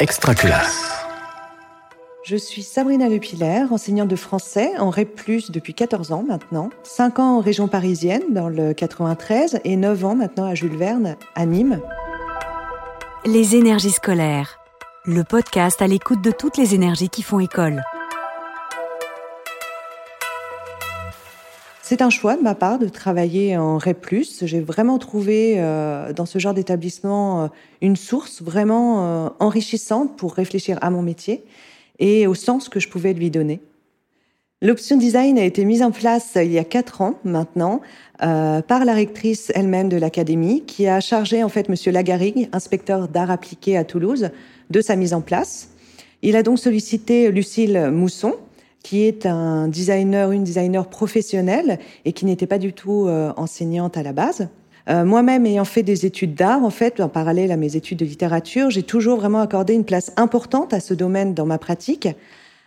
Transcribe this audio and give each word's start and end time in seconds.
Extraculasse. 0.00 0.90
Je 2.24 2.34
suis 2.34 2.64
Sabrina 2.64 3.08
Lepilaire, 3.08 3.72
enseignante 3.72 4.08
de 4.08 4.16
français 4.16 4.72
en 4.78 4.90
REP+, 4.90 5.20
depuis 5.50 5.72
14 5.72 6.10
ans 6.10 6.24
maintenant. 6.26 6.70
5 6.82 7.20
ans 7.20 7.36
en 7.36 7.40
région 7.40 7.68
parisienne, 7.68 8.22
dans 8.30 8.48
le 8.48 8.74
93, 8.74 9.60
et 9.62 9.76
9 9.76 10.04
ans 10.04 10.16
maintenant 10.16 10.46
à 10.46 10.54
Jules 10.56 10.76
Verne, 10.76 11.16
à 11.36 11.46
Nîmes. 11.46 11.80
Les 13.24 13.54
énergies 13.54 13.92
scolaires. 13.92 14.58
Le 15.04 15.22
podcast 15.22 15.80
à 15.80 15.86
l'écoute 15.86 16.22
de 16.22 16.32
toutes 16.32 16.56
les 16.56 16.74
énergies 16.74 17.08
qui 17.08 17.22
font 17.22 17.38
école. 17.38 17.84
C'est 21.94 22.02
un 22.02 22.10
choix 22.10 22.36
de 22.36 22.42
ma 22.42 22.56
part 22.56 22.80
de 22.80 22.88
travailler 22.88 23.56
en 23.56 23.78
REP+. 23.78 24.24
J'ai 24.42 24.60
vraiment 24.60 24.98
trouvé 24.98 25.54
euh, 25.58 26.12
dans 26.12 26.26
ce 26.26 26.40
genre 26.40 26.52
d'établissement 26.52 27.44
euh, 27.44 27.48
une 27.82 27.94
source 27.94 28.42
vraiment 28.42 29.04
euh, 29.04 29.28
enrichissante 29.38 30.16
pour 30.16 30.34
réfléchir 30.34 30.76
à 30.82 30.90
mon 30.90 31.02
métier 31.02 31.44
et 32.00 32.26
au 32.26 32.34
sens 32.34 32.68
que 32.68 32.80
je 32.80 32.88
pouvais 32.88 33.12
lui 33.12 33.30
donner. 33.30 33.60
L'option 34.60 34.96
design 34.96 35.38
a 35.38 35.44
été 35.44 35.64
mise 35.64 35.84
en 35.84 35.92
place 35.92 36.32
il 36.34 36.50
y 36.50 36.58
a 36.58 36.64
quatre 36.64 37.00
ans 37.00 37.14
maintenant 37.22 37.80
par 38.18 38.84
la 38.84 38.94
rectrice 38.94 39.52
elle-même 39.54 39.88
de 39.88 39.96
l'académie 39.96 40.64
qui 40.66 40.88
a 40.88 40.98
chargé 40.98 41.44
en 41.44 41.48
fait 41.48 41.68
Monsieur 41.68 41.92
Lagarigue, 41.92 42.48
inspecteur 42.52 43.06
d'art 43.06 43.30
appliqué 43.30 43.76
à 43.76 43.84
Toulouse, 43.84 44.30
de 44.68 44.80
sa 44.80 44.96
mise 44.96 45.14
en 45.14 45.20
place. 45.20 45.68
Il 46.22 46.34
a 46.34 46.42
donc 46.42 46.58
sollicité 46.58 47.30
Lucille 47.30 47.90
Mousson, 47.92 48.34
qui 48.84 49.04
est 49.04 49.26
un 49.26 49.66
designer, 49.66 50.30
une 50.30 50.44
designer 50.44 50.86
professionnelle 50.86 51.80
et 52.04 52.12
qui 52.12 52.26
n'était 52.26 52.46
pas 52.46 52.58
du 52.58 52.72
tout 52.74 53.08
euh, 53.08 53.32
enseignante 53.36 53.96
à 53.96 54.04
la 54.04 54.12
base. 54.12 54.48
Euh, 54.90 55.06
moi-même, 55.06 55.46
ayant 55.46 55.64
fait 55.64 55.82
des 55.82 56.04
études 56.04 56.34
d'art, 56.34 56.62
en 56.62 56.70
fait, 56.70 57.00
en 57.00 57.08
parallèle 57.08 57.50
à 57.50 57.56
mes 57.56 57.76
études 57.76 57.98
de 57.98 58.04
littérature, 58.04 58.68
j'ai 58.68 58.82
toujours 58.82 59.16
vraiment 59.16 59.40
accordé 59.40 59.72
une 59.72 59.86
place 59.86 60.12
importante 60.16 60.74
à 60.74 60.80
ce 60.80 60.92
domaine 60.92 61.32
dans 61.32 61.46
ma 61.46 61.56
pratique. 61.56 62.08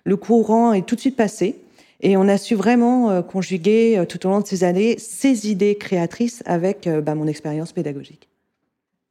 Le 0.05 0.17
courant 0.17 0.73
est 0.73 0.87
tout 0.87 0.95
de 0.95 0.99
suite 0.99 1.15
passé 1.15 1.57
et 2.01 2.17
on 2.17 2.27
a 2.27 2.39
su 2.39 2.55
vraiment 2.55 3.11
euh, 3.11 3.21
conjuguer 3.21 4.03
tout 4.09 4.25
au 4.25 4.31
long 4.31 4.41
de 4.41 4.47
ces 4.47 4.63
années 4.63 4.95
ces 4.97 5.51
idées 5.51 5.75
créatrices 5.75 6.41
avec 6.47 6.89
bah, 7.03 7.13
mon 7.13 7.27
expérience 7.27 7.73
pédagogique. 7.73 8.27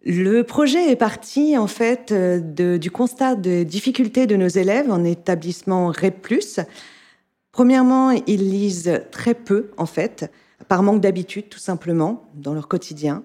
Le 0.05 0.43
projet 0.43 0.91
est 0.91 0.97
parti 0.97 1.57
en 1.57 1.69
fait 1.69 2.13
du 2.13 2.91
constat 2.91 3.37
de 3.37 3.63
difficultés 3.63 4.27
de 4.27 4.37
nos 4.37 4.49
élèves 4.49 4.91
en 4.91 5.05
établissement 5.05 5.89
REP+, 5.89 6.27
Premièrement, 7.57 8.11
ils 8.11 8.51
lisent 8.51 9.01
très 9.11 9.33
peu, 9.33 9.71
en 9.79 9.87
fait, 9.87 10.31
par 10.69 10.83
manque 10.83 11.01
d'habitude, 11.01 11.49
tout 11.49 11.59
simplement, 11.59 12.29
dans 12.35 12.53
leur 12.53 12.69
quotidien. 12.69 13.23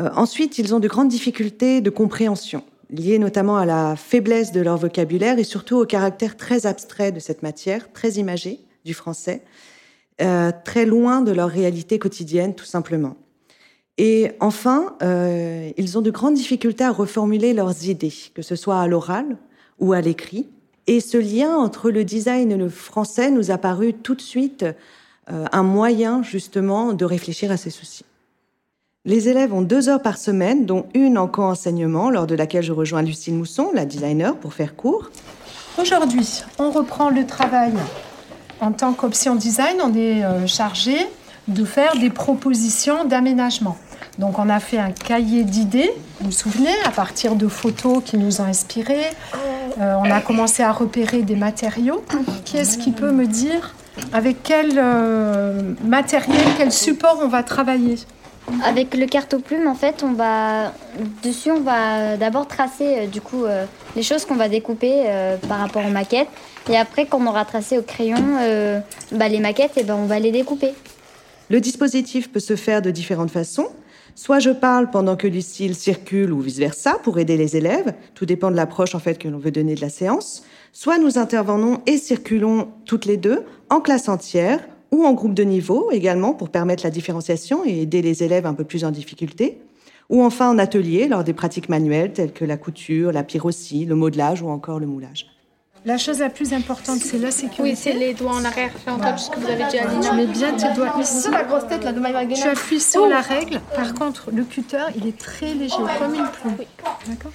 Euh, 0.00 0.08
ensuite, 0.14 0.56
ils 0.56 0.74
ont 0.74 0.80
de 0.80 0.88
grandes 0.88 1.10
difficultés 1.10 1.82
de 1.82 1.90
compréhension, 1.90 2.64
liées 2.88 3.18
notamment 3.18 3.58
à 3.58 3.66
la 3.66 3.94
faiblesse 3.94 4.50
de 4.50 4.62
leur 4.62 4.78
vocabulaire 4.78 5.38
et 5.38 5.44
surtout 5.44 5.76
au 5.76 5.84
caractère 5.84 6.38
très 6.38 6.64
abstrait 6.64 7.12
de 7.12 7.20
cette 7.20 7.42
matière, 7.42 7.92
très 7.92 8.12
imagé 8.12 8.60
du 8.86 8.94
français, 8.94 9.42
euh, 10.22 10.52
très 10.64 10.86
loin 10.86 11.20
de 11.20 11.32
leur 11.32 11.50
réalité 11.50 11.98
quotidienne, 11.98 12.54
tout 12.54 12.64
simplement. 12.64 13.14
Et 13.98 14.30
enfin, 14.40 14.96
euh, 15.02 15.70
ils 15.76 15.98
ont 15.98 16.02
de 16.02 16.10
grandes 16.10 16.32
difficultés 16.32 16.84
à 16.84 16.92
reformuler 16.92 17.52
leurs 17.52 17.84
idées, 17.84 18.14
que 18.32 18.40
ce 18.40 18.56
soit 18.56 18.80
à 18.80 18.86
l'oral 18.86 19.36
ou 19.80 19.92
à 19.92 20.00
l'écrit. 20.00 20.48
Et 20.86 21.00
ce 21.00 21.16
lien 21.16 21.56
entre 21.56 21.90
le 21.90 22.04
design 22.04 22.52
et 22.52 22.56
le 22.56 22.68
français 22.68 23.30
nous 23.30 23.50
a 23.50 23.58
paru 23.58 23.92
tout 23.92 24.14
de 24.14 24.20
suite 24.20 24.64
euh, 25.30 25.44
un 25.50 25.62
moyen 25.64 26.22
justement 26.22 26.92
de 26.92 27.04
réfléchir 27.04 27.50
à 27.50 27.56
ces 27.56 27.70
soucis. 27.70 28.04
Les 29.04 29.28
élèves 29.28 29.52
ont 29.52 29.62
deux 29.62 29.88
heures 29.88 30.02
par 30.02 30.18
semaine, 30.18 30.66
dont 30.66 30.86
une 30.94 31.18
en 31.18 31.28
co-enseignement, 31.28 32.10
lors 32.10 32.26
de 32.26 32.34
laquelle 32.34 32.62
je 32.62 32.72
rejoins 32.72 33.02
Lucille 33.02 33.34
Mousson, 33.34 33.70
la 33.72 33.84
designer, 33.84 34.36
pour 34.36 34.52
faire 34.52 34.74
cours. 34.74 35.10
Aujourd'hui, 35.78 36.42
on 36.58 36.70
reprend 36.70 37.10
le 37.10 37.26
travail. 37.26 37.72
En 38.60 38.72
tant 38.72 38.92
qu'option 38.92 39.34
design, 39.34 39.76
on 39.82 39.94
est 39.94 40.24
euh, 40.24 40.46
chargé 40.46 40.96
de 41.48 41.64
faire 41.64 41.96
des 41.98 42.10
propositions 42.10 43.04
d'aménagement. 43.04 43.76
Donc 44.18 44.38
on 44.38 44.48
a 44.48 44.60
fait 44.60 44.78
un 44.78 44.90
cahier 44.90 45.44
d'idées, 45.44 45.92
vous 46.20 46.26
vous 46.26 46.32
souvenez, 46.32 46.74
à 46.84 46.90
partir 46.90 47.36
de 47.36 47.48
photos 47.48 48.02
qui 48.04 48.16
nous 48.16 48.40
ont 48.40 48.44
inspirés. 48.44 49.10
Euh, 49.78 49.94
on 49.98 50.10
a 50.10 50.20
commencé 50.20 50.62
à 50.62 50.72
repérer 50.72 51.22
des 51.22 51.36
matériaux. 51.36 52.02
Qui 52.44 52.56
est-ce 52.56 52.78
qui 52.78 52.92
peut 52.92 53.12
me 53.12 53.26
dire 53.26 53.74
avec 54.12 54.42
quel 54.42 54.72
euh, 54.76 55.74
matériel, 55.84 56.40
quel 56.58 56.72
support 56.72 57.18
on 57.22 57.28
va 57.28 57.42
travailler 57.42 57.96
avec 58.64 58.94
le 58.94 59.06
cartoplume, 59.06 59.66
en 59.66 59.74
fait, 59.74 60.04
on 60.04 60.12
va 60.12 60.72
dessus, 61.24 61.50
on 61.50 61.62
va 61.62 62.16
d'abord 62.16 62.46
tracer 62.46 62.98
euh, 62.98 63.06
du 63.08 63.20
coup 63.20 63.42
les 63.96 64.04
choses 64.04 64.24
qu'on 64.24 64.36
va 64.36 64.48
découper 64.48 65.02
par 65.48 65.58
rapport 65.58 65.84
aux 65.84 65.90
maquettes, 65.90 66.28
et 66.70 66.76
après, 66.76 67.06
quand 67.06 67.20
on 67.20 67.26
aura 67.26 67.44
tracé 67.44 67.76
au 67.76 67.82
crayon 67.82 68.38
bah, 69.10 69.28
les 69.28 69.40
maquettes, 69.40 69.76
et 69.78 69.82
ben 69.82 69.96
on 69.96 70.06
va 70.06 70.20
les 70.20 70.30
découper. 70.30 70.74
Le 71.50 71.60
dispositif 71.60 72.30
peut 72.30 72.38
se 72.38 72.54
faire 72.54 72.82
de 72.82 72.92
différentes 72.92 73.32
façons. 73.32 73.66
Soit 74.16 74.38
je 74.38 74.48
parle 74.48 74.88
pendant 74.90 75.14
que 75.14 75.26
Lucille 75.26 75.74
circule 75.74 76.32
ou 76.32 76.40
vice-versa 76.40 76.98
pour 77.02 77.18
aider 77.18 77.36
les 77.36 77.54
élèves, 77.54 77.92
tout 78.14 78.24
dépend 78.24 78.50
de 78.50 78.56
l'approche 78.56 78.94
en 78.94 78.98
fait 78.98 79.18
que 79.18 79.28
l'on 79.28 79.36
veut 79.36 79.50
donner 79.50 79.74
de 79.74 79.82
la 79.82 79.90
séance. 79.90 80.42
Soit 80.72 80.96
nous 80.96 81.18
intervenons 81.18 81.82
et 81.84 81.98
circulons 81.98 82.68
toutes 82.86 83.04
les 83.04 83.18
deux 83.18 83.44
en 83.68 83.82
classe 83.82 84.08
entière 84.08 84.66
ou 84.90 85.04
en 85.04 85.12
groupe 85.12 85.34
de 85.34 85.42
niveau 85.42 85.90
également 85.90 86.32
pour 86.32 86.48
permettre 86.48 86.82
la 86.82 86.90
différenciation 86.90 87.62
et 87.66 87.82
aider 87.82 88.00
les 88.00 88.22
élèves 88.22 88.46
un 88.46 88.54
peu 88.54 88.64
plus 88.64 88.86
en 88.86 88.90
difficulté. 88.90 89.58
Ou 90.08 90.22
enfin 90.22 90.48
en 90.48 90.58
atelier 90.58 91.08
lors 91.08 91.22
des 91.22 91.34
pratiques 91.34 91.68
manuelles 91.68 92.14
telles 92.14 92.32
que 92.32 92.46
la 92.46 92.56
couture, 92.56 93.12
la 93.12 93.22
pyrocie, 93.22 93.84
le 93.84 93.96
modelage 93.96 94.40
ou 94.40 94.48
encore 94.48 94.80
le 94.80 94.86
moulage. 94.86 95.35
La 95.86 95.98
chose 95.98 96.18
la 96.18 96.30
plus 96.30 96.52
importante, 96.52 96.98
c'est 96.98 97.16
la 97.16 97.30
sécurité. 97.30 97.62
Oui, 97.62 97.76
c'est 97.76 97.92
les 97.92 98.12
doigts 98.12 98.32
en 98.32 98.44
arrière, 98.44 98.72
fais 98.84 98.90
encore 98.90 99.16
ce 99.20 99.30
que 99.30 99.38
vous 99.38 99.46
avez 99.46 99.66
déjà 99.66 99.86
dit. 99.86 100.00
Tu 100.00 100.16
mets 100.16 100.26
bien 100.26 100.52
tes 100.54 100.74
doigts 100.74 100.92
ici. 101.00 101.30
la 101.30 101.44
grosse 101.44 101.68
tête 101.68 101.84
là 101.84 101.92
de 101.92 102.34
Tu 102.34 102.48
appuies 102.48 102.80
sur 102.80 103.06
la 103.06 103.20
règle. 103.20 103.60
Par 103.72 103.94
contre, 103.94 104.32
le 104.32 104.42
cutter, 104.42 104.82
il 104.96 105.06
est 105.06 105.16
très 105.16 105.54
léger, 105.54 105.76
comme 106.00 106.16
une 106.16 106.26
plume. 106.26 106.56
D'accord 107.06 107.30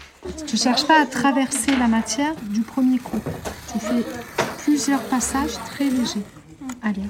Tu 0.45 0.55
ne 0.55 0.59
cherches 0.59 0.85
pas 0.85 1.01
à 1.01 1.05
traverser 1.05 1.71
la 1.79 1.87
matière 1.87 2.33
du 2.49 2.59
premier 2.59 2.97
coup. 2.99 3.21
Tu 3.71 3.79
fais 3.79 4.03
plusieurs 4.65 5.01
passages 5.03 5.53
très 5.67 5.85
légers. 5.85 6.25
Allez, 6.83 7.03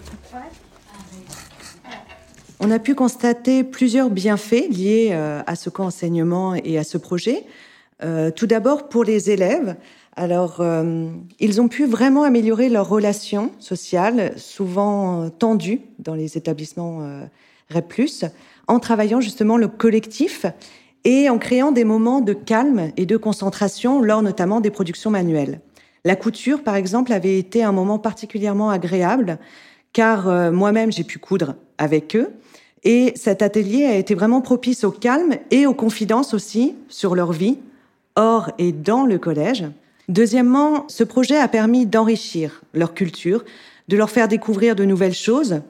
On 2.60 2.70
a 2.70 2.78
pu 2.78 2.94
constater 2.94 3.64
plusieurs 3.64 4.12
bienfaits 4.12 4.70
liés 4.70 5.10
euh, 5.14 5.42
à 5.48 5.56
ce 5.56 5.72
co-enseignement 5.72 6.54
et 6.54 6.78
à 6.78 6.84
ce 6.84 7.00
projet. 7.00 7.48
Euh, 8.04 8.30
tout 8.30 8.46
d'abord, 8.46 8.90
pour 8.90 9.04
les 9.04 9.32
élèves, 9.32 9.76
alors, 10.16 10.58
euh, 10.60 11.10
ils 11.40 11.62
ont 11.62 11.70
pu 11.70 11.86
vraiment 11.86 12.24
améliorer 12.24 12.68
leurs 12.68 12.90
relations 12.90 13.52
sociales, 13.60 14.34
souvent 14.38 15.30
tendues 15.30 15.82
dans 16.00 16.16
les 16.16 16.38
établissements 16.38 17.02
euh, 17.02 17.24
REP+, 17.70 17.94
en 18.68 18.80
travaillant 18.80 19.22
justement 19.22 19.56
le 19.56 19.70
collectif 19.70 20.46
et 21.06 21.30
en 21.30 21.38
créant 21.38 21.72
des 21.72 21.86
moments 21.86 22.20
de 22.20 22.34
calme 22.34 22.92
et 22.98 23.06
de 23.06 23.18
concentration 23.18 24.02
lors 24.02 24.22
notamment 24.22 24.60
des 24.60 24.70
productions 24.70 25.10
manuelles. 25.10 25.62
La 26.04 26.16
couture, 26.16 26.62
par 26.64 26.76
exemple, 26.76 27.14
avait 27.14 27.38
été 27.38 27.64
un 27.64 27.72
moment 27.72 27.98
particulièrement 27.98 28.70
agréable, 28.70 29.40
car 29.94 30.28
euh, 30.28 30.52
moi-même 30.52 30.92
j'ai 30.92 31.04
pu 31.06 31.20
coudre 31.20 31.56
avec 31.78 32.18
eux, 32.18 32.34
et 32.84 33.14
cet 33.16 33.42
atelier 33.42 33.86
a 33.86 33.96
été 33.96 34.14
vraiment 34.14 34.42
propice 34.42 34.84
au 34.84 34.92
calme 34.92 35.36
et 35.52 35.68
aux 35.68 35.74
confidences 35.74 36.34
aussi 36.34 36.76
sur 36.90 37.16
leur 37.16 37.32
vie, 37.32 37.60
hors 38.16 38.52
et 38.58 38.74
dans 38.74 39.06
le 39.06 39.18
collège. 39.18 39.66
Deuxièmement, 40.12 40.84
ce 40.90 41.06
projet 41.06 41.38
a 41.38 41.48
permis 41.48 41.86
d'enrichir 41.86 42.64
leur 42.74 42.94
culture, 42.94 43.46
de 43.88 43.96
leur 43.96 44.10
faire 44.10 44.28
découvrir 44.28 44.76
de 44.76 44.84
nouvelles 44.84 45.14
choses, 45.14 45.62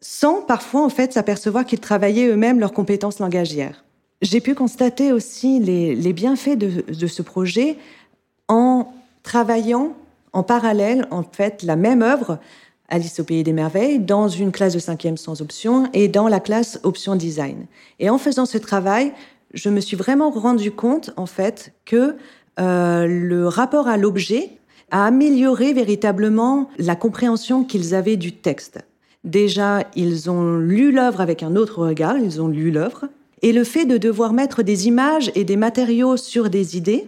sans 0.00 0.42
parfois 0.42 0.84
en 0.84 0.88
fait 0.88 1.12
s'apercevoir 1.12 1.66
qu'ils 1.66 1.80
travaillaient 1.80 2.28
eux-mêmes 2.28 2.60
leurs 2.60 2.72
compétences 2.72 3.18
langagières. 3.18 3.84
J'ai 4.22 4.40
pu 4.40 4.54
constater 4.54 5.10
aussi 5.10 5.58
les, 5.58 6.12
bienfaits 6.12 6.56
de, 6.56 7.06
ce 7.08 7.20
projet 7.20 7.76
en 8.46 8.94
travaillant 9.24 9.96
en 10.32 10.44
parallèle 10.44 11.08
en 11.10 11.24
fait 11.24 11.64
la 11.64 11.74
même 11.74 12.02
œuvre 12.02 12.38
Alice 12.88 13.18
au 13.18 13.24
pays 13.24 13.42
des 13.42 13.52
merveilles 13.52 13.98
dans 13.98 14.28
une 14.28 14.52
classe 14.52 14.74
de 14.74 14.78
cinquième 14.78 15.16
sans 15.16 15.42
option 15.42 15.88
et 15.94 16.06
dans 16.06 16.28
la 16.28 16.38
classe 16.38 16.78
option 16.84 17.16
design. 17.16 17.66
Et 17.98 18.08
en 18.08 18.18
faisant 18.18 18.46
ce 18.46 18.58
travail, 18.58 19.12
je 19.52 19.68
me 19.68 19.80
suis 19.80 19.96
vraiment 19.96 20.30
rendu 20.30 20.70
compte 20.70 21.10
en 21.16 21.26
fait 21.26 21.72
que 21.86 22.16
euh, 22.60 23.06
le 23.06 23.48
rapport 23.48 23.88
à 23.88 23.96
l'objet 23.96 24.50
a 24.90 25.06
amélioré 25.06 25.72
véritablement 25.72 26.68
la 26.78 26.96
compréhension 26.96 27.64
qu'ils 27.64 27.94
avaient 27.94 28.16
du 28.16 28.32
texte. 28.32 28.80
Déjà, 29.24 29.84
ils 29.96 30.30
ont 30.30 30.58
lu 30.58 30.92
l'œuvre 30.92 31.20
avec 31.20 31.42
un 31.42 31.56
autre 31.56 31.86
regard, 31.86 32.18
ils 32.18 32.40
ont 32.40 32.48
lu 32.48 32.70
l'œuvre, 32.70 33.06
et 33.42 33.52
le 33.52 33.64
fait 33.64 33.86
de 33.86 33.96
devoir 33.96 34.32
mettre 34.32 34.62
des 34.62 34.86
images 34.86 35.32
et 35.34 35.44
des 35.44 35.56
matériaux 35.56 36.16
sur 36.16 36.50
des 36.50 36.76
idées 36.76 37.06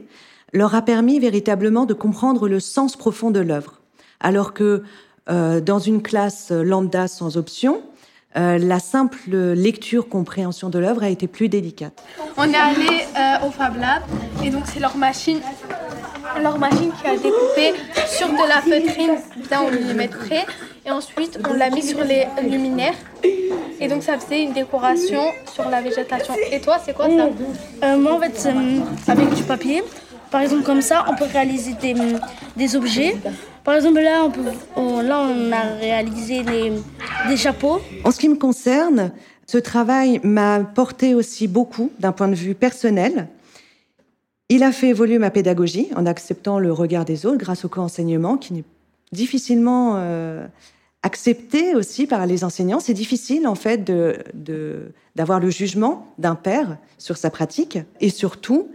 leur 0.53 0.75
a 0.75 0.83
permis 0.83 1.19
véritablement 1.19 1.87
de 1.87 1.95
comprendre 1.95 2.49
le 2.49 2.61
sens 2.61 2.97
profond 2.97 3.31
de 3.31 3.41
l'œuvre. 3.41 3.81
Alors 4.21 4.55
que 4.55 4.83
euh, 5.29 5.61
dans 5.61 5.79
une 5.79 6.03
classe 6.03 6.51
lambda 6.51 7.09
sans 7.09 7.37
option, 7.37 7.83
euh, 8.37 8.59
la 8.59 8.79
simple 8.79 9.31
lecture-compréhension 9.55 10.69
de 10.69 10.79
l'œuvre 10.79 11.03
a 11.03 11.09
été 11.09 11.27
plus 11.27 11.49
délicate. 11.49 12.03
On 12.37 12.45
est 12.45 12.57
allé 12.57 13.05
euh, 13.17 13.47
au 13.47 13.51
Fab 13.51 13.77
Lab 13.77 14.03
et 14.45 14.51
donc 14.51 14.65
c'est 14.67 14.81
leur 14.81 14.97
machine 14.97 15.41
leur 16.43 16.59
machine 16.59 16.91
qui 17.01 17.07
a 17.07 17.17
découpé 17.17 17.75
sur 18.07 18.29
de 18.29 18.49
la 18.49 18.61
feutrine 18.61 19.17
bien 19.49 19.63
au 19.63 19.71
millimètre 19.71 20.19
près. 20.19 20.45
Et 20.85 20.91
ensuite, 20.91 21.39
on 21.49 21.55
l'a 21.55 21.71
mis 21.71 21.83
sur 21.83 22.03
les 22.05 22.27
luminaires. 22.49 22.95
Et 23.81 23.89
donc, 23.89 24.03
ça 24.03 24.19
faisait 24.19 24.43
une 24.43 24.53
décoration 24.53 25.23
sur 25.53 25.69
la 25.69 25.81
végétation. 25.81 26.35
Et 26.53 26.61
toi, 26.61 26.77
c'est 26.85 26.95
quoi 26.95 27.07
ça? 27.07 27.29
Euh, 27.85 27.97
moi, 27.99 28.15
en 28.15 28.21
fait, 28.21 28.33
c'est, 28.35 28.51
euh, 28.51 28.81
avec 29.09 29.35
du 29.35 29.43
papier, 29.43 29.83
par 30.37 30.43
exemple, 30.43 30.65
comme 30.65 30.83
ça, 30.83 31.07
on 31.09 31.15
peut 31.17 31.25
réaliser 31.25 31.73
des, 32.57 32.77
objets. 32.77 33.17
Par 33.65 33.75
exemple, 33.75 34.01
là, 34.01 34.31
on, 34.77 35.01
là, 35.01 35.21
on 35.23 35.51
a 35.51 35.63
réalisé 35.81 36.43
des, 36.43 37.37
chapeaux. 37.39 37.81
En 38.05 38.11
ce 38.11 38.19
qui 38.19 38.29
me 38.29 38.35
concerne, 38.35 39.13
ce 39.47 39.57
travail 39.57 40.21
m'a 40.23 40.61
porté 40.61 41.15
aussi 41.15 41.49
beaucoup 41.49 41.91
d'un 42.01 42.13
point 42.13 42.29
de 42.29 42.35
vue 42.35 42.55
personnel. 42.55 43.29
Il 44.51 44.63
a 44.63 44.73
fait 44.73 44.89
évoluer 44.89 45.17
ma 45.17 45.31
pédagogie 45.31 45.89
en 45.97 46.05
acceptant 46.05 46.59
le 46.59 46.71
regard 46.71 47.07
des 47.07 47.25
autres 47.25 47.39
grâce 47.39 47.65
au 47.65 47.71
co-enseignement 47.71 48.37
qui 48.37 48.53
n'est 48.53 48.65
difficilement 49.13 49.95
euh, 49.97 50.47
accepté 51.03 51.75
aussi 51.75 52.07
par 52.07 52.27
les 52.27 52.45
enseignants. 52.45 52.81
C'est 52.81 52.93
difficile 52.93 53.49
en 53.49 53.55
fait 53.55 53.85
de- 53.85 54.93
d'avoir 55.15 55.41
le 55.41 55.49
jugement 55.49 56.13
d'un 56.19 56.35
père 56.35 56.77
sur 56.99 57.17
sa 57.17 57.31
pratique 57.31 57.79
et 58.03 58.11
surtout, 58.11 58.69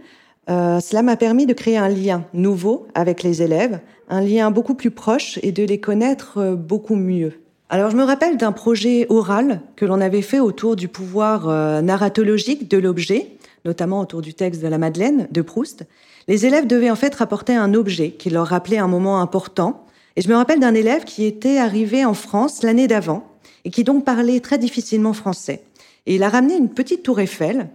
euh, 0.52 0.80
cela 0.80 1.02
m'a 1.02 1.16
permis 1.16 1.46
de 1.46 1.54
créer 1.54 1.78
un 1.78 1.88
lien 1.88 2.24
nouveau 2.34 2.86
avec 2.94 3.22
les 3.22 3.40
élèves, 3.40 3.80
un 4.10 4.20
lien 4.20 4.50
beaucoup 4.50 4.74
plus 4.74 4.90
proche 4.90 5.38
et 5.42 5.50
de 5.50 5.64
les 5.64 5.80
connaître 5.80 6.38
euh, 6.38 6.54
beaucoup 6.54 6.94
mieux. 6.94 7.32
Alors 7.70 7.90
je 7.90 7.96
me 7.96 8.04
rappelle 8.04 8.36
d'un 8.36 8.52
projet 8.52 9.06
oral 9.08 9.62
que 9.76 9.86
l'on 9.86 10.00
avait 10.02 10.20
fait 10.20 10.40
autour 10.40 10.76
du 10.76 10.88
pouvoir 10.88 11.48
euh, 11.48 11.80
narratologique 11.80 12.70
de 12.70 12.76
l'objet, 12.76 13.28
notamment 13.64 14.00
autour 14.00 14.20
du 14.20 14.34
texte 14.34 14.62
de 14.62 14.68
la 14.68 14.76
Madeleine 14.76 15.26
de 15.30 15.40
Proust. 15.40 15.86
Les 16.28 16.44
élèves 16.44 16.66
devaient 16.66 16.90
en 16.90 16.96
fait 16.96 17.14
rapporter 17.14 17.56
un 17.56 17.72
objet 17.72 18.10
qui 18.10 18.28
leur 18.28 18.48
rappelait 18.48 18.78
un 18.78 18.88
moment 18.88 19.22
important. 19.22 19.86
Et 20.16 20.20
je 20.20 20.28
me 20.28 20.34
rappelle 20.34 20.60
d'un 20.60 20.74
élève 20.74 21.04
qui 21.04 21.24
était 21.24 21.56
arrivé 21.56 22.04
en 22.04 22.12
France 22.12 22.62
l'année 22.62 22.88
d'avant 22.88 23.26
et 23.64 23.70
qui 23.70 23.84
donc 23.84 24.04
parlait 24.04 24.40
très 24.40 24.58
difficilement 24.58 25.14
français. 25.14 25.62
Et 26.04 26.16
il 26.16 26.22
a 26.22 26.28
ramené 26.28 26.56
une 26.56 26.68
petite 26.68 27.02
tour 27.02 27.20
Eiffel. 27.20 27.68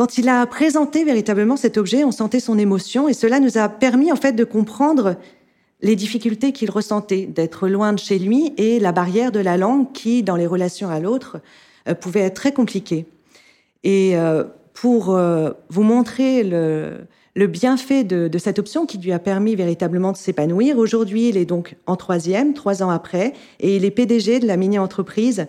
Quand 0.00 0.16
il 0.16 0.30
a 0.30 0.46
présenté 0.46 1.04
véritablement 1.04 1.58
cet 1.58 1.76
objet, 1.76 2.04
on 2.04 2.10
sentait 2.10 2.40
son 2.40 2.56
émotion 2.56 3.06
et 3.06 3.12
cela 3.12 3.38
nous 3.38 3.58
a 3.58 3.68
permis 3.68 4.10
en 4.10 4.16
fait 4.16 4.32
de 4.32 4.44
comprendre 4.44 5.16
les 5.82 5.94
difficultés 5.94 6.52
qu'il 6.52 6.70
ressentait 6.70 7.26
d'être 7.26 7.68
loin 7.68 7.92
de 7.92 7.98
chez 7.98 8.18
lui 8.18 8.54
et 8.56 8.80
la 8.80 8.92
barrière 8.92 9.30
de 9.30 9.40
la 9.40 9.58
langue 9.58 9.92
qui, 9.92 10.22
dans 10.22 10.36
les 10.36 10.46
relations 10.46 10.88
à 10.88 11.00
l'autre, 11.00 11.42
euh, 11.86 11.94
pouvait 11.94 12.20
être 12.20 12.36
très 12.36 12.52
compliquée. 12.52 13.04
Et 13.84 14.16
euh, 14.16 14.44
pour 14.72 15.14
euh, 15.14 15.50
vous 15.68 15.82
montrer 15.82 16.44
le, 16.44 17.46
bienfait 17.46 18.02
de, 18.02 18.26
de 18.26 18.38
cette 18.38 18.58
option 18.58 18.86
qui 18.86 18.96
lui 18.96 19.12
a 19.12 19.18
permis 19.18 19.54
véritablement 19.54 20.12
de 20.12 20.16
s'épanouir, 20.16 20.78
aujourd'hui, 20.78 21.28
il 21.28 21.36
est 21.36 21.44
donc 21.44 21.76
en 21.86 21.96
troisième, 21.96 22.54
trois 22.54 22.82
ans 22.82 22.88
après, 22.88 23.34
et 23.60 23.76
il 23.76 23.84
est 23.84 23.90
PDG 23.90 24.40
de 24.40 24.46
la 24.46 24.56
mini-entreprise 24.56 25.46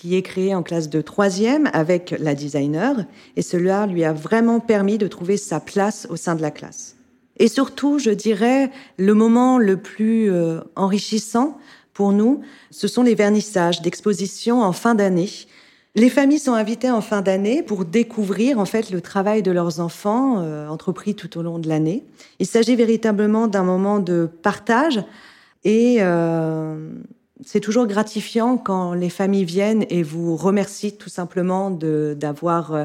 qui 0.00 0.16
est 0.16 0.22
créée 0.22 0.54
en 0.54 0.62
classe 0.62 0.88
de 0.88 1.02
troisième 1.02 1.68
avec 1.74 2.14
la 2.18 2.34
designer, 2.34 3.04
et 3.36 3.42
cela 3.42 3.86
lui 3.86 4.02
a 4.02 4.14
vraiment 4.14 4.58
permis 4.58 4.96
de 4.96 5.06
trouver 5.06 5.36
sa 5.36 5.60
place 5.60 6.06
au 6.08 6.16
sein 6.16 6.34
de 6.34 6.40
la 6.40 6.50
classe. 6.50 6.96
Et 7.36 7.48
surtout, 7.48 7.98
je 7.98 8.08
dirais, 8.08 8.70
le 8.96 9.12
moment 9.12 9.58
le 9.58 9.76
plus 9.76 10.32
euh, 10.32 10.60
enrichissant 10.74 11.58
pour 11.92 12.12
nous, 12.12 12.40
ce 12.70 12.88
sont 12.88 13.02
les 13.02 13.14
vernissages 13.14 13.82
d'expositions 13.82 14.62
en 14.62 14.72
fin 14.72 14.94
d'année. 14.94 15.28
Les 15.94 16.08
familles 16.08 16.38
sont 16.38 16.54
invitées 16.54 16.90
en 16.90 17.02
fin 17.02 17.20
d'année 17.20 17.62
pour 17.62 17.84
découvrir 17.84 18.58
en 18.58 18.64
fait 18.64 18.90
le 18.90 19.02
travail 19.02 19.42
de 19.42 19.50
leurs 19.50 19.80
enfants 19.80 20.40
euh, 20.40 20.66
entrepris 20.68 21.14
tout 21.14 21.36
au 21.36 21.42
long 21.42 21.58
de 21.58 21.68
l'année. 21.68 22.06
Il 22.38 22.46
s'agit 22.46 22.74
véritablement 22.74 23.48
d'un 23.48 23.64
moment 23.64 23.98
de 23.98 24.30
partage 24.42 25.04
et 25.64 25.96
euh, 26.00 26.90
c'est 27.44 27.60
toujours 27.60 27.86
gratifiant 27.86 28.56
quand 28.56 28.92
les 28.94 29.10
familles 29.10 29.44
viennent 29.44 29.84
et 29.88 30.02
vous 30.02 30.36
remercient 30.36 30.96
tout 30.96 31.08
simplement 31.08 31.70
d'avoir 31.70 32.72
euh, 32.72 32.84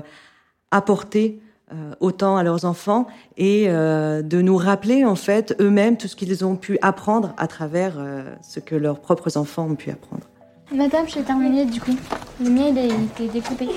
apporté 0.72 1.40
euh, 1.74 1.94
autant 2.00 2.38
à 2.38 2.44
leurs 2.44 2.66
enfants 2.66 3.08
et 3.38 3.66
euh, 3.68 4.22
de 4.22 4.42
nous 4.42 4.58
rappeler 4.58 5.04
en 5.04 5.16
fait 5.16 5.56
eux-mêmes 5.60 5.98
tout 5.98 6.08
ce 6.08 6.16
qu'ils 6.16 6.46
ont 6.46 6.56
pu 6.56 6.78
apprendre 6.82 7.34
à 7.38 7.48
travers 7.48 7.94
ce 8.42 8.60
que 8.60 8.76
leurs 8.76 9.00
propres 9.00 9.38
enfants 9.38 9.68
ont 9.70 9.76
pu 9.76 9.90
apprendre. 9.90 10.24
Madame, 10.72 11.08
j'ai 11.08 11.22
terminé 11.22 11.66
du 11.66 11.80
coup. 11.80 11.96
Le 12.44 12.50
mien, 12.50 12.68
il 12.70 12.80
a 12.80 13.28
découpé. 13.28 13.68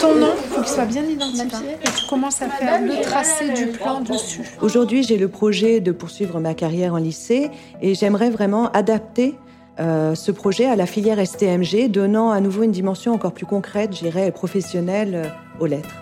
Ton 0.00 0.14
nom, 0.14 0.32
il 0.36 0.48
faut 0.48 0.60
qu'il 0.62 0.68
soit 0.68 0.84
bien 0.84 1.04
identifié 1.04 1.72
et 1.82 1.88
tu 1.96 2.06
commences 2.08 2.40
à 2.42 2.48
faire 2.48 2.80
le 2.80 3.02
tracé 3.02 3.50
du 3.50 3.66
plan 3.66 4.00
dessus. 4.00 4.42
Aujourd'hui, 4.60 5.02
j'ai 5.02 5.16
le 5.16 5.28
projet 5.28 5.80
de 5.80 5.92
poursuivre 5.92 6.40
ma 6.40 6.54
carrière 6.54 6.94
en 6.94 6.98
lycée 6.98 7.50
et 7.82 7.94
j'aimerais 7.94 8.30
vraiment 8.30 8.70
adapter 8.72 9.34
euh, 9.80 10.14
ce 10.14 10.32
projet 10.32 10.66
à 10.66 10.76
la 10.76 10.86
filière 10.86 11.24
STMG, 11.24 11.88
donnant 11.88 12.30
à 12.30 12.40
nouveau 12.40 12.64
une 12.64 12.72
dimension 12.72 13.12
encore 13.12 13.32
plus 13.32 13.46
concrète, 13.46 13.94
je 13.94 14.00
dirais, 14.00 14.28
et 14.28 14.32
professionnelle 14.32 15.14
euh, 15.14 15.60
aux 15.60 15.66
lettres. 15.66 15.94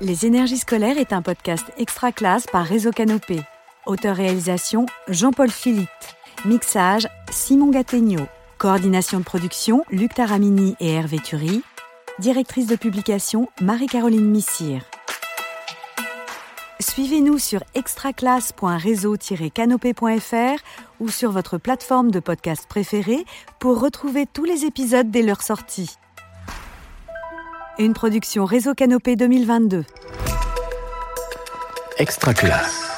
Les 0.00 0.26
énergies 0.26 0.58
scolaires 0.58 0.98
est 0.98 1.12
un 1.12 1.22
podcast 1.22 1.64
extra 1.78 2.12
classe 2.12 2.46
par 2.50 2.64
Réseau 2.64 2.90
Canopé. 2.90 3.40
Auteur-réalisation 3.86 4.86
Jean-Paul 5.08 5.50
Philippe. 5.50 5.88
Mixage 6.44 7.06
Simon 7.30 7.70
Gattegno. 7.70 8.26
Coordination 8.62 9.18
de 9.18 9.24
production 9.24 9.84
Luc 9.90 10.14
Taramini 10.14 10.76
et 10.78 10.92
Hervé 10.92 11.18
Thury. 11.18 11.64
Directrice 12.20 12.68
de 12.68 12.76
publication 12.76 13.48
Marie-Caroline 13.60 14.30
Missire. 14.30 14.84
Suivez-nous 16.78 17.38
sur 17.38 17.64
extraclasse.réseau-canopé.fr 17.74 20.62
ou 21.00 21.08
sur 21.08 21.32
votre 21.32 21.58
plateforme 21.58 22.12
de 22.12 22.20
podcast 22.20 22.68
préférée 22.68 23.24
pour 23.58 23.80
retrouver 23.80 24.26
tous 24.32 24.44
les 24.44 24.64
épisodes 24.64 25.10
dès 25.10 25.22
leur 25.22 25.42
sortie. 25.42 25.96
Une 27.80 27.94
production 27.94 28.44
Réseau 28.44 28.74
Canopé 28.74 29.16
2022. 29.16 29.84
Extra 31.98 32.32
classe. 32.32 32.91